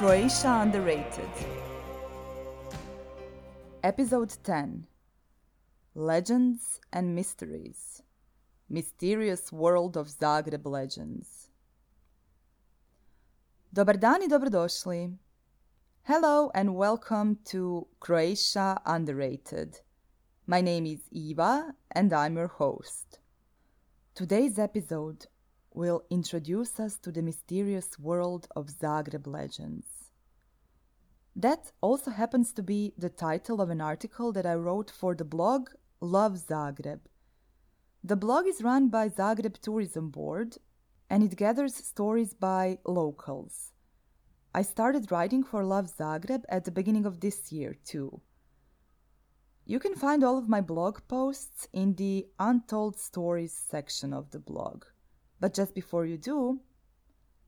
Croatia 0.00 0.62
Underrated. 0.62 1.28
Episode 3.82 4.32
10 4.42 4.86
Legends 5.94 6.80
and 6.90 7.14
Mysteries 7.14 8.02
Mysterious 8.70 9.52
World 9.52 9.98
of 9.98 10.08
Zagreb 10.08 10.64
Legends. 10.64 11.50
Dobar 13.74 13.98
dan 13.98 14.22
i 14.22 14.28
dobrodošli. 14.28 15.18
Hello 16.04 16.50
and 16.54 16.74
welcome 16.74 17.36
to 17.52 17.86
Croatia 17.98 18.80
Underrated. 18.86 19.82
My 20.46 20.62
name 20.62 20.86
is 20.86 21.00
Eva 21.12 21.74
and 21.94 22.14
I'm 22.14 22.38
your 22.38 22.48
host. 22.48 23.18
Today's 24.14 24.58
episode 24.58 25.26
will 25.72 26.02
introduce 26.10 26.80
us 26.80 26.98
to 26.98 27.12
the 27.12 27.22
mysterious 27.22 27.98
world 27.98 28.48
of 28.56 28.66
Zagreb 28.66 29.26
legends. 29.26 29.86
That 31.36 31.72
also 31.80 32.10
happens 32.10 32.52
to 32.54 32.62
be 32.62 32.92
the 32.98 33.08
title 33.08 33.60
of 33.60 33.70
an 33.70 33.80
article 33.80 34.32
that 34.32 34.46
I 34.46 34.54
wrote 34.54 34.90
for 34.90 35.14
the 35.14 35.24
blog 35.24 35.70
Love 36.00 36.34
Zagreb. 36.34 37.00
The 38.02 38.16
blog 38.16 38.46
is 38.46 38.62
run 38.62 38.88
by 38.88 39.08
Zagreb 39.08 39.58
Tourism 39.58 40.10
Board 40.10 40.56
and 41.08 41.22
it 41.22 41.36
gathers 41.36 41.74
stories 41.74 42.34
by 42.34 42.78
locals. 42.86 43.72
I 44.54 44.62
started 44.62 45.12
writing 45.12 45.44
for 45.44 45.64
Love 45.64 45.86
Zagreb 45.96 46.44
at 46.48 46.64
the 46.64 46.72
beginning 46.72 47.06
of 47.06 47.20
this 47.20 47.52
year, 47.52 47.76
too. 47.84 48.20
You 49.64 49.78
can 49.78 49.94
find 49.94 50.24
all 50.24 50.38
of 50.38 50.48
my 50.48 50.60
blog 50.60 50.98
posts 51.06 51.68
in 51.72 51.94
the 51.94 52.26
Untold 52.38 52.98
Stories 52.98 53.52
section 53.52 54.12
of 54.12 54.30
the 54.30 54.40
blog. 54.40 54.84
But 55.40 55.54
just 55.54 55.74
before 55.74 56.04
you 56.04 56.18
do, 56.18 56.60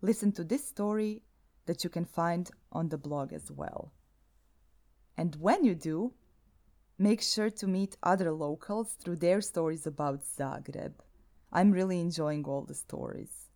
listen 0.00 0.32
to 0.32 0.44
this 0.44 0.66
story 0.66 1.22
that 1.66 1.84
you 1.84 1.90
can 1.90 2.06
find 2.06 2.50
on 2.72 2.88
the 2.88 2.98
blog 2.98 3.32
as 3.32 3.50
well. 3.50 3.92
And 5.16 5.36
when 5.36 5.64
you 5.64 5.74
do, 5.74 6.14
make 6.98 7.20
sure 7.20 7.50
to 7.50 7.66
meet 7.66 7.98
other 8.02 8.32
locals 8.32 8.94
through 8.94 9.16
their 9.16 9.40
stories 9.42 9.86
about 9.86 10.24
Zagreb. 10.24 10.94
I'm 11.52 11.70
really 11.70 12.00
enjoying 12.00 12.44
all 12.44 12.62
the 12.62 12.74
stories. 12.74 13.50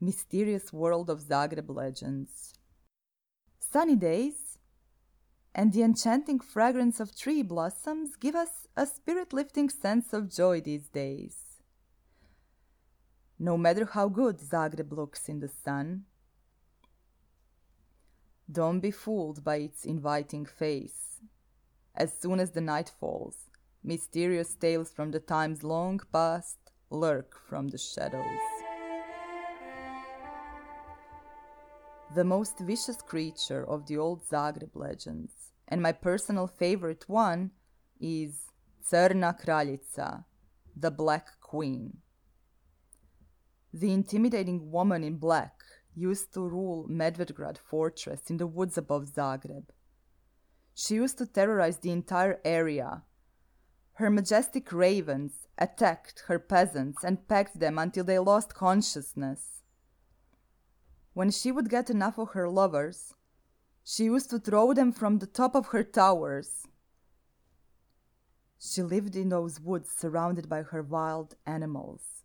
Mysterious 0.00 0.72
World 0.72 1.10
of 1.10 1.20
Zagreb 1.20 1.68
Legends. 1.68 2.54
Sunny 3.58 3.96
days 3.96 4.49
and 5.54 5.72
the 5.72 5.82
enchanting 5.82 6.40
fragrance 6.40 7.00
of 7.00 7.16
tree 7.16 7.42
blossoms 7.42 8.16
give 8.16 8.34
us 8.34 8.66
a 8.76 8.86
spirit 8.86 9.32
lifting 9.32 9.68
sense 9.68 10.12
of 10.12 10.30
joy 10.30 10.60
these 10.60 10.88
days. 10.88 11.36
No 13.38 13.56
matter 13.56 13.84
how 13.86 14.08
good 14.08 14.38
Zagreb 14.38 14.92
looks 14.92 15.28
in 15.28 15.40
the 15.40 15.48
sun, 15.48 16.04
don't 18.50 18.80
be 18.80 18.90
fooled 18.90 19.42
by 19.42 19.56
its 19.56 19.84
inviting 19.84 20.44
face. 20.44 21.20
As 21.94 22.12
soon 22.18 22.40
as 22.40 22.50
the 22.52 22.60
night 22.60 22.92
falls, 23.00 23.50
mysterious 23.82 24.54
tales 24.54 24.90
from 24.90 25.10
the 25.10 25.20
times 25.20 25.62
long 25.62 26.00
past 26.12 26.58
lurk 26.90 27.38
from 27.48 27.68
the 27.68 27.78
shadows. 27.78 28.59
The 32.12 32.24
most 32.24 32.58
vicious 32.58 33.00
creature 33.00 33.64
of 33.64 33.86
the 33.86 33.96
old 33.96 34.28
Zagreb 34.28 34.74
legends 34.74 35.32
and 35.68 35.80
my 35.80 35.92
personal 35.92 36.48
favorite 36.48 37.04
one 37.08 37.52
is 38.00 38.46
Crna 38.84 39.40
Kraljica, 39.40 40.24
the 40.76 40.90
Black 40.90 41.40
Queen. 41.40 41.98
The 43.72 43.92
intimidating 43.92 44.72
woman 44.72 45.04
in 45.04 45.18
black 45.18 45.62
used 45.94 46.34
to 46.34 46.40
rule 46.40 46.88
Medvedgrad 46.90 47.58
fortress 47.58 48.28
in 48.28 48.38
the 48.38 48.46
woods 48.48 48.76
above 48.76 49.04
Zagreb. 49.04 49.66
She 50.74 50.94
used 50.94 51.18
to 51.18 51.26
terrorize 51.26 51.78
the 51.78 51.92
entire 51.92 52.40
area. 52.44 53.04
Her 53.94 54.10
majestic 54.10 54.72
ravens 54.72 55.46
attacked 55.58 56.24
her 56.26 56.40
peasants 56.40 57.04
and 57.04 57.28
pecked 57.28 57.60
them 57.60 57.78
until 57.78 58.02
they 58.02 58.18
lost 58.18 58.52
consciousness. 58.52 59.59
When 61.20 61.30
she 61.30 61.52
would 61.52 61.68
get 61.68 61.90
enough 61.90 62.16
of 62.16 62.30
her 62.30 62.48
lovers, 62.48 63.12
she 63.84 64.04
used 64.04 64.30
to 64.30 64.38
throw 64.38 64.72
them 64.72 64.90
from 64.90 65.18
the 65.18 65.26
top 65.26 65.54
of 65.54 65.66
her 65.66 65.84
towers. 65.84 66.66
She 68.58 68.80
lived 68.80 69.14
in 69.14 69.28
those 69.28 69.60
woods 69.60 69.90
surrounded 69.90 70.48
by 70.48 70.62
her 70.62 70.82
wild 70.82 71.34
animals. 71.44 72.24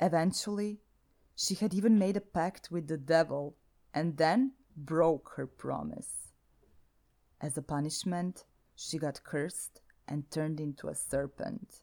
Eventually, 0.00 0.80
she 1.36 1.54
had 1.56 1.74
even 1.74 1.98
made 1.98 2.16
a 2.16 2.22
pact 2.22 2.70
with 2.70 2.88
the 2.88 2.96
devil 2.96 3.58
and 3.92 4.16
then 4.16 4.52
broke 4.74 5.32
her 5.36 5.46
promise. 5.46 6.32
As 7.38 7.58
a 7.58 7.62
punishment, 7.76 8.46
she 8.74 8.96
got 8.96 9.24
cursed 9.24 9.82
and 10.08 10.30
turned 10.30 10.58
into 10.58 10.88
a 10.88 10.94
serpent. 10.94 11.82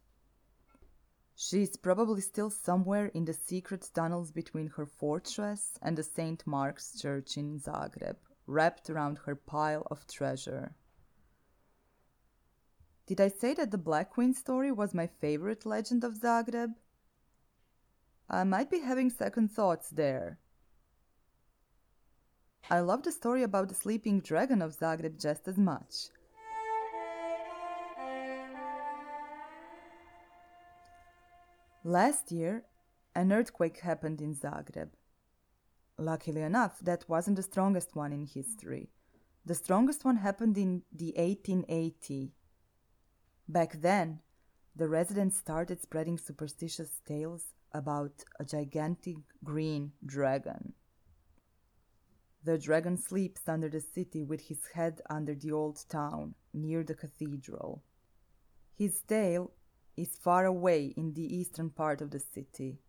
She 1.43 1.63
is 1.63 1.75
probably 1.75 2.21
still 2.21 2.51
somewhere 2.51 3.07
in 3.07 3.25
the 3.25 3.33
secret 3.33 3.89
tunnels 3.95 4.31
between 4.31 4.67
her 4.67 4.85
fortress 4.85 5.79
and 5.81 5.97
the 5.97 6.03
St. 6.03 6.45
Mark's 6.45 7.01
Church 7.01 7.35
in 7.35 7.59
Zagreb, 7.59 8.17
wrapped 8.45 8.91
around 8.91 9.17
her 9.25 9.35
pile 9.35 9.87
of 9.89 10.05
treasure. 10.05 10.75
Did 13.07 13.19
I 13.19 13.29
say 13.29 13.55
that 13.55 13.71
the 13.71 13.79
Black 13.79 14.11
Queen 14.11 14.35
story 14.35 14.71
was 14.71 14.93
my 14.93 15.07
favorite 15.07 15.65
legend 15.65 16.03
of 16.03 16.13
Zagreb? 16.13 16.75
I 18.29 18.43
might 18.43 18.69
be 18.69 18.81
having 18.81 19.09
second 19.09 19.49
thoughts 19.51 19.89
there. 19.89 20.37
I 22.69 22.81
love 22.81 23.01
the 23.01 23.11
story 23.11 23.41
about 23.41 23.69
the 23.69 23.73
sleeping 23.73 24.19
dragon 24.19 24.61
of 24.61 24.77
Zagreb 24.77 25.19
just 25.19 25.47
as 25.47 25.57
much. 25.57 26.09
Last 31.83 32.31
year, 32.31 32.65
an 33.15 33.31
earthquake 33.31 33.79
happened 33.79 34.21
in 34.21 34.35
Zagreb. 34.35 34.89
Luckily 35.97 36.41
enough, 36.41 36.79
that 36.81 37.09
wasn't 37.09 37.37
the 37.37 37.43
strongest 37.43 37.95
one 37.95 38.13
in 38.13 38.27
history. 38.27 38.91
The 39.45 39.55
strongest 39.55 40.05
one 40.05 40.17
happened 40.17 40.59
in 40.59 40.83
the 40.91 41.13
1880. 41.15 42.33
Back 43.47 43.81
then, 43.81 44.19
the 44.75 44.87
residents 44.87 45.37
started 45.37 45.81
spreading 45.81 46.19
superstitious 46.19 47.01
tales 47.07 47.45
about 47.73 48.23
a 48.39 48.45
gigantic 48.45 49.17
green 49.43 49.93
dragon. 50.05 50.73
The 52.43 52.59
dragon 52.59 52.97
sleeps 52.97 53.47
under 53.47 53.69
the 53.69 53.81
city 53.81 54.23
with 54.23 54.41
his 54.41 54.67
head 54.73 55.01
under 55.09 55.33
the 55.33 55.51
old 55.51 55.83
town, 55.89 56.35
near 56.53 56.83
the 56.83 56.95
cathedral. 56.95 57.83
His 58.77 59.01
tail 59.01 59.51
is 60.01 60.17
far 60.17 60.45
away 60.45 60.95
in 60.97 61.13
the 61.13 61.35
eastern 61.37 61.69
part 61.69 62.01
of 62.01 62.09
the 62.09 62.19
city. 62.19 62.79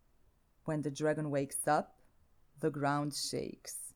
When 0.65 0.81
the 0.81 0.89
dragon 0.89 1.29
wakes 1.29 1.67
up, 1.67 1.99
the 2.59 2.71
ground 2.71 3.13
shakes. 3.13 3.93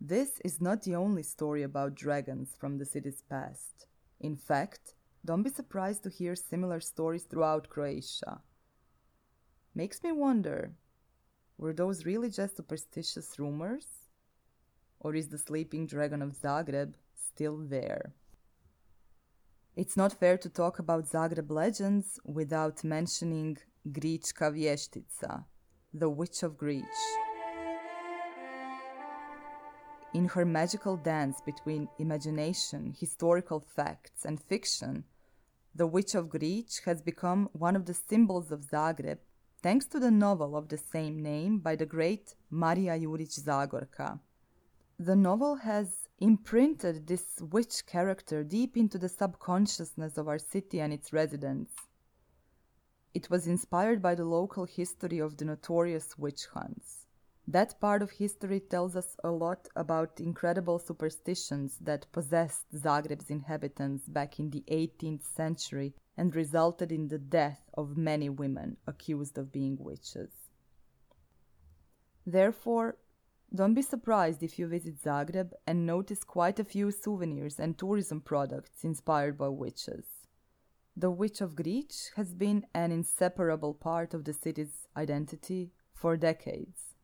This 0.00 0.40
is 0.44 0.60
not 0.60 0.82
the 0.82 0.94
only 0.94 1.24
story 1.24 1.64
about 1.64 1.96
dragons 1.96 2.54
from 2.56 2.78
the 2.78 2.84
city's 2.84 3.22
past. 3.28 3.86
In 4.20 4.36
fact, 4.36 4.94
don't 5.24 5.42
be 5.42 5.50
surprised 5.50 6.04
to 6.04 6.10
hear 6.10 6.36
similar 6.36 6.78
stories 6.78 7.24
throughout 7.24 7.68
Croatia. 7.68 8.40
Makes 9.74 10.04
me 10.04 10.12
wonder 10.12 10.76
were 11.58 11.72
those 11.72 12.06
really 12.06 12.30
just 12.30 12.56
superstitious 12.56 13.38
rumors? 13.40 13.86
Or 15.00 15.16
is 15.16 15.28
the 15.28 15.38
sleeping 15.38 15.86
dragon 15.86 16.22
of 16.22 16.36
Zagreb 16.40 16.94
still 17.16 17.56
there? 17.56 18.12
It's 19.76 19.96
not 19.96 20.12
fair 20.12 20.38
to 20.38 20.48
talk 20.48 20.78
about 20.78 21.08
Zagreb 21.10 21.50
legends 21.50 22.20
without 22.24 22.84
mentioning 22.84 23.58
Grička 23.90 24.52
Vještica, 24.52 25.46
the 25.92 26.08
Witch 26.08 26.44
of 26.44 26.56
Grič. 26.56 26.94
In 30.12 30.26
her 30.26 30.44
magical 30.44 30.96
dance 30.96 31.40
between 31.44 31.88
imagination, 31.98 32.94
historical 32.96 33.58
facts, 33.58 34.24
and 34.24 34.40
fiction, 34.40 35.02
the 35.74 35.88
Witch 35.88 36.14
of 36.14 36.28
Grič 36.28 36.84
has 36.84 37.02
become 37.02 37.48
one 37.52 37.74
of 37.74 37.86
the 37.86 37.94
symbols 37.94 38.52
of 38.52 38.70
Zagreb 38.70 39.18
thanks 39.60 39.86
to 39.86 39.98
the 39.98 40.12
novel 40.12 40.56
of 40.56 40.68
the 40.68 40.78
same 40.78 41.20
name 41.20 41.58
by 41.58 41.74
the 41.74 41.86
great 41.86 42.36
Marija 42.48 42.96
Jurić 42.96 43.40
Zagorka. 43.42 44.20
The 45.00 45.16
novel 45.16 45.56
has 45.56 46.03
imprinted 46.18 47.06
this 47.06 47.40
witch 47.40 47.86
character 47.86 48.44
deep 48.44 48.76
into 48.76 48.98
the 48.98 49.08
subconsciousness 49.08 50.16
of 50.16 50.28
our 50.28 50.38
city 50.38 50.80
and 50.80 50.92
its 50.92 51.12
residents. 51.12 51.72
It 53.12 53.30
was 53.30 53.46
inspired 53.46 54.02
by 54.02 54.14
the 54.14 54.24
local 54.24 54.64
history 54.64 55.18
of 55.18 55.36
the 55.36 55.44
notorious 55.44 56.18
witch 56.18 56.46
hunts. 56.52 57.06
That 57.46 57.78
part 57.78 58.00
of 58.00 58.10
history 58.10 58.60
tells 58.60 58.96
us 58.96 59.16
a 59.22 59.30
lot 59.30 59.68
about 59.76 60.18
incredible 60.18 60.78
superstitions 60.78 61.78
that 61.82 62.10
possessed 62.10 62.64
Zagreb's 62.74 63.28
inhabitants 63.28 64.08
back 64.08 64.40
in 64.40 64.50
the 64.50 64.64
18th 64.70 65.24
century 65.24 65.94
and 66.16 66.34
resulted 66.34 66.90
in 66.90 67.08
the 67.08 67.18
death 67.18 67.60
of 67.74 67.98
many 67.98 68.30
women 68.30 68.78
accused 68.86 69.36
of 69.36 69.52
being 69.52 69.76
witches. 69.78 70.32
Therefore, 72.24 72.96
don't 73.54 73.74
be 73.74 73.82
surprised 73.82 74.42
if 74.42 74.58
you 74.58 74.66
visit 74.66 75.00
Zagreb 75.00 75.52
and 75.66 75.86
notice 75.86 76.24
quite 76.24 76.58
a 76.58 76.64
few 76.64 76.90
souvenirs 76.90 77.60
and 77.60 77.78
tourism 77.78 78.20
products 78.20 78.82
inspired 78.82 79.38
by 79.38 79.48
witches. 79.48 80.06
The 80.96 81.10
Witch 81.10 81.40
of 81.40 81.54
Grič 81.54 82.10
has 82.16 82.34
been 82.34 82.66
an 82.74 82.90
inseparable 82.90 83.74
part 83.74 84.12
of 84.12 84.24
the 84.24 84.32
city's 84.32 84.88
identity 84.96 85.70
for 85.92 86.16
decades. 86.16 86.94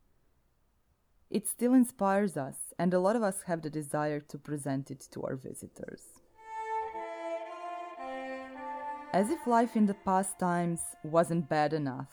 It 1.31 1.47
still 1.47 1.73
inspires 1.73 2.37
us, 2.37 2.56
and 2.79 2.93
a 2.93 2.99
lot 2.99 3.14
of 3.14 3.23
us 3.23 3.43
have 3.46 3.62
the 3.62 3.70
desire 3.70 4.19
to 4.19 4.38
present 4.38 4.91
it 4.91 5.06
to 5.12 5.23
our 5.23 5.37
visitors. 5.37 6.03
As 9.12 9.31
if 9.31 9.46
life 9.46 9.76
in 9.76 9.87
the 9.87 9.94
past 10.05 10.41
times 10.41 10.81
wasn't 11.05 11.49
bad 11.49 11.73
enough, 11.73 12.11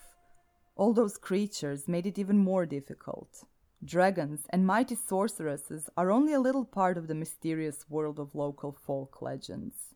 all 0.76 0.94
those 0.94 1.18
creatures 1.18 1.88
made 1.88 2.06
it 2.06 2.20
even 2.20 2.38
more 2.38 2.68
difficult. 2.68 3.44
Dragons 3.84 4.42
and 4.50 4.66
mighty 4.66 4.96
sorceresses 4.96 5.90
are 5.96 6.12
only 6.12 6.34
a 6.34 6.40
little 6.40 6.66
part 6.66 6.98
of 6.98 7.08
the 7.08 7.16
mysterious 7.16 7.86
world 7.90 8.20
of 8.20 8.34
local 8.34 8.72
folk 8.72 9.22
legends. 9.22 9.94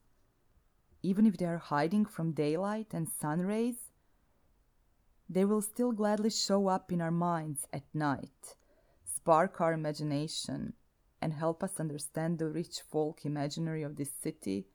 Even 1.02 1.26
if 1.26 1.38
they 1.38 1.46
are 1.46 1.58
hiding 1.58 2.06
from 2.06 2.32
daylight 2.32 2.94
and 2.94 3.10
sun 3.10 3.42
rays, 3.42 3.92
they 5.28 5.46
will 5.46 5.62
still 5.62 5.92
gladly 5.92 6.30
show 6.30 6.68
up 6.68 6.92
in 6.92 7.02
our 7.02 7.12
minds 7.12 7.66
at 7.74 7.84
night, 7.94 8.56
spark 9.04 9.60
our 9.60 9.74
imagination, 9.74 10.74
and 11.22 11.34
help 11.34 11.64
us 11.64 11.80
understand 11.80 12.38
the 12.38 12.50
rich 12.50 12.82
folk 12.82 13.26
imaginary 13.26 13.82
of 13.82 13.96
this 13.96 14.12
city 14.12 14.68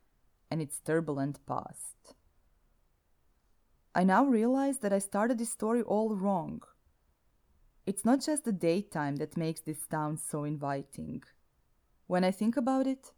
and 0.51 0.61
its 0.61 0.81
turbulent 0.81 1.45
past. 1.47 2.15
I 3.95 4.05
now 4.05 4.25
realize 4.25 4.79
that 4.79 4.93
I 4.93 4.99
started 4.99 5.39
this 5.39 5.51
story 5.51 5.83
all 5.83 6.15
wrong. 6.15 6.63
It's 7.87 8.05
not 8.05 8.21
just 8.21 8.45
the 8.45 8.53
daytime 8.53 9.17
that 9.17 9.37
makes 9.37 9.61
this 9.61 9.87
town 9.87 10.19
so 10.19 10.43
inviting. 10.43 11.23
When 12.09 12.25
I 12.25 12.33
think 12.33 12.57
about 12.57 12.89
it, 12.89 13.13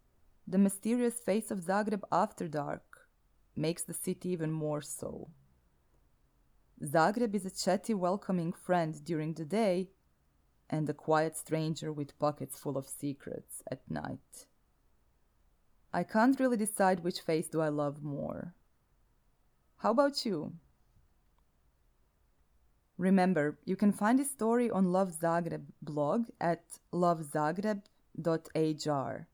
the 0.47 0.59
mysterious 0.59 1.20
face 1.20 1.50
of 1.50 1.61
Zagreb 1.61 2.03
after 2.12 2.47
dark 2.49 3.09
makes 3.56 3.82
the 3.82 3.94
city 3.94 4.29
even 4.29 4.53
more 4.53 4.82
so. 4.82 5.31
Zagreb 6.85 7.35
is 7.35 7.47
a 7.47 7.50
chatty, 7.50 7.94
welcoming 7.94 8.53
friend 8.53 9.03
during 9.05 9.32
the 9.32 9.47
day 9.47 9.88
and 10.69 10.88
a 10.88 10.94
quiet 10.94 11.37
stranger 11.37 11.91
with 11.91 12.19
pockets 12.19 12.59
full 12.59 12.76
of 12.76 12.88
secrets 12.88 13.62
at 13.70 13.91
night. 13.91 14.47
I 15.94 16.05
can't 16.05 16.38
really 16.38 16.59
decide 16.59 17.00
which 17.00 17.20
face 17.20 17.49
do 17.49 17.62
I 17.62 17.70
love 17.70 18.03
more. 18.03 18.55
How 19.79 19.93
about 19.93 20.26
you? 20.26 20.53
Remember, 22.99 23.59
you 23.65 23.77
can 23.77 23.93
find 23.93 24.19
this 24.19 24.33
story 24.33 24.69
on 24.71 24.91
Love 24.91 25.12
Zagreb 25.12 25.67
blog 25.81 26.25
at 26.41 26.65
lovezagreb.hr. 26.93 29.27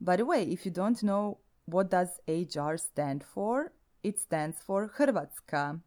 By 0.00 0.16
the 0.16 0.24
way, 0.24 0.44
if 0.44 0.64
you 0.64 0.70
don't 0.70 1.02
know 1.02 1.38
what 1.64 1.90
does 1.90 2.20
HR 2.28 2.76
stand 2.76 3.24
for, 3.24 3.72
it 4.04 4.20
stands 4.20 4.58
for 4.64 4.92
Hrvatska. 4.96 5.80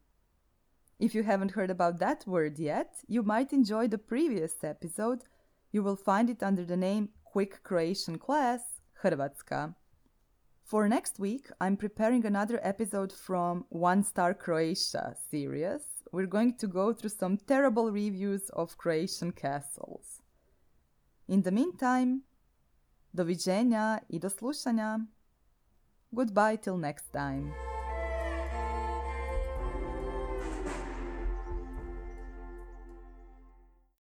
If 1.00 1.16
you 1.16 1.24
haven't 1.24 1.52
heard 1.52 1.70
about 1.70 2.00
that 2.00 2.28
word 2.28 2.60
yet, 2.60 2.96
you 3.08 3.24
might 3.24 3.54
enjoy 3.54 3.88
the 3.88 3.98
previous 3.98 4.62
episode. 4.62 5.24
You 5.72 5.82
will 5.82 5.96
find 5.96 6.30
it 6.30 6.44
under 6.44 6.66
the 6.66 6.78
name 6.78 7.10
Quick 7.24 7.64
Croatian 7.64 8.18
Class 8.18 8.82
Hrvatska. 9.02 9.76
For 10.64 10.90
next 10.90 11.20
week, 11.20 11.50
I'm 11.62 11.78
preparing 11.78 12.26
another 12.26 12.60
episode 12.64 13.14
from 13.14 13.66
One 13.70 14.04
Star 14.04 14.34
Croatia 14.34 15.16
series 15.30 15.95
we're 16.16 16.26
going 16.26 16.54
to 16.54 16.68
go 16.68 16.94
through 16.94 17.10
some 17.10 17.38
terrible 17.38 17.92
reviews 17.92 18.50
of 18.54 18.78
Croatian 18.78 19.34
castles. 19.34 20.22
In 21.28 21.42
the 21.42 21.52
meantime, 21.52 22.22
doviđenja 23.12 24.00
i 24.10 24.20
do 24.20 24.30
slušanja. 24.30 25.00
Goodbye 26.12 26.58
till 26.58 26.78
next 26.78 27.12
time. 27.12 27.75